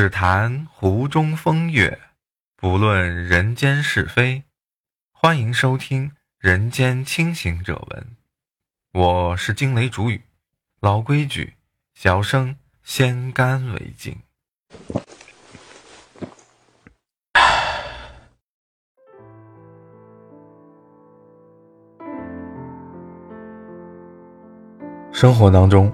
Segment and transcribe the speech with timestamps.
[0.00, 2.00] 只谈湖中风月，
[2.56, 4.44] 不论人间是非。
[5.12, 6.08] 欢迎收听
[6.38, 8.06] 《人间清醒者文》，
[8.98, 10.22] 我是惊雷主语。
[10.80, 11.52] 老规矩，
[11.92, 14.16] 小生先干为敬。
[25.12, 25.92] 生活当中。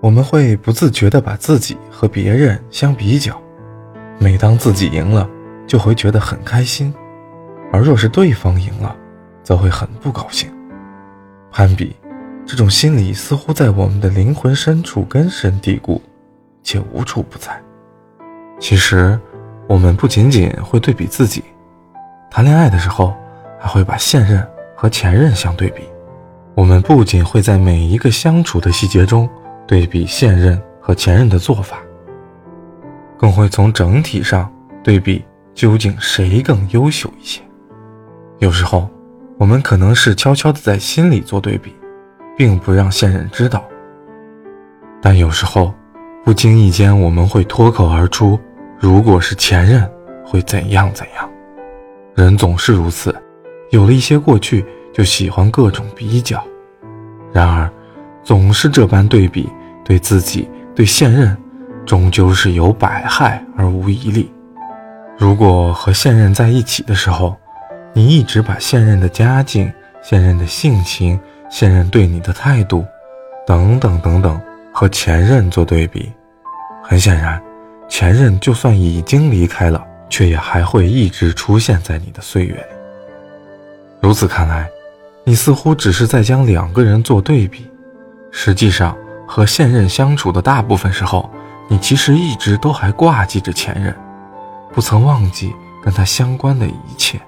[0.00, 3.40] 我们会不自觉地把自己和别人相比较，
[4.22, 5.28] 每当自己赢了，
[5.66, 6.92] 就会觉得很开心；
[7.72, 8.94] 而若是对方赢了，
[9.42, 10.48] 则会很不高兴。
[11.50, 11.96] 攀比
[12.46, 16.00] 这种心理似乎在我们的灵魂深处根深蒂固，
[16.62, 17.60] 且无处不在。
[18.60, 19.18] 其实，
[19.66, 21.42] 我们不仅仅会对比自己，
[22.30, 23.12] 谈恋爱的时候
[23.58, 24.46] 还会把现任
[24.76, 25.82] 和前任相对比。
[26.54, 29.28] 我们不仅会在每一个相处的细节中。
[29.64, 31.78] 对比现任和前任的做法，
[33.22, 34.52] 更会从整体上
[34.82, 35.24] 对比
[35.54, 37.40] 究竟谁更优秀一些。
[38.40, 38.90] 有时候，
[39.38, 41.72] 我们可能是悄悄的在心里做对比，
[42.36, 43.64] 并不让现任知道。
[45.00, 45.72] 但有时候，
[46.24, 48.36] 不经意间我们会脱口而出
[48.76, 49.88] ：“如果是前任，
[50.26, 51.30] 会怎样怎样。”
[52.16, 53.14] 人总是如此，
[53.70, 56.42] 有了一些过去，就喜欢各种比较。
[57.32, 57.70] 然而，
[58.24, 59.48] 总是这般对比。
[59.84, 61.36] 对自己、对现任，
[61.86, 64.30] 终究是有百害而无一利。
[65.18, 67.36] 如果和现任在一起的时候，
[67.92, 69.72] 你一直把现任的家境、
[70.02, 71.18] 现任的性情、
[71.50, 72.84] 现任对你的态度，
[73.46, 74.40] 等等等等，
[74.72, 76.10] 和前任做对比，
[76.82, 77.40] 很显然，
[77.88, 82.76] 前任就算已经离开了，却也还会一直出现在你的岁月里。
[84.00, 84.68] 如此看来，
[85.24, 87.70] 你似乎只是在将两个人做对比，
[88.30, 88.96] 实际上。
[89.24, 91.30] 和现任相处的大部分时候，
[91.72, 93.96] 你其实一直都还挂记着前任，
[94.74, 97.18] 不曾忘记跟他相关的一切。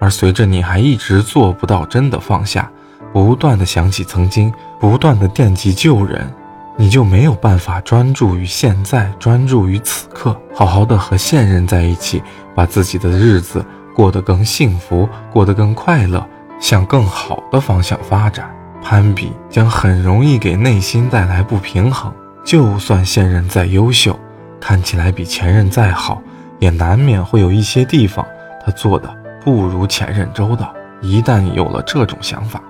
[0.00, 2.68] 而随着你还一直做不到真的放下，
[3.12, 6.28] 不断的想起曾经，不断的惦记旧人，
[6.76, 12.20] 你就没有办法专注于现在，专注于此刻，好好的和现任在一起，
[12.56, 13.64] 把自己的日子
[13.94, 18.52] 过得更幸福，过得更快乐，向更好的方向发展。
[18.82, 22.12] 攀比将很容易给内心带来不平衡。
[22.44, 24.18] 就算现任再优秀，
[24.60, 26.22] 看起来比前任再好，
[26.58, 28.26] 也难免会有一些地方
[28.64, 29.08] 他做的
[29.44, 30.74] 不如前任周到。
[31.00, 32.62] 一旦有了这种想法，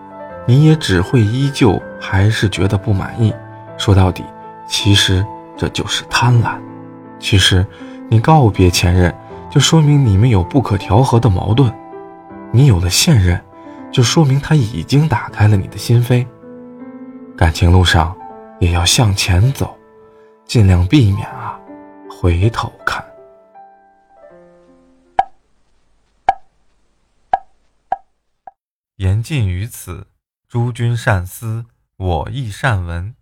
[0.47, 3.33] 你也只会依旧还是觉得不满意。
[3.77, 4.25] 说到底，
[4.67, 5.25] 其实
[5.57, 6.55] 这就是贪婪。
[7.19, 7.67] 其实，
[8.09, 9.15] 你告别前任，
[9.51, 11.73] 就说明你们有不可调和的矛盾。
[12.51, 13.41] 你有了现任。
[13.91, 16.25] 就说明他已经打开了你的心扉。
[17.37, 18.17] 感情路上
[18.63, 19.77] 也要向前走，
[20.45, 21.61] 尽量避免啊
[22.09, 23.05] 回头看。
[28.95, 30.07] 言尽于此，
[30.47, 33.17] 诸君善思，我亦善闻。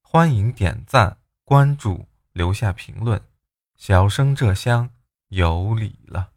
[0.00, 3.20] 欢迎点赞、关注、留下评论，
[3.76, 4.88] 小生这厢
[5.28, 6.30] 有礼了。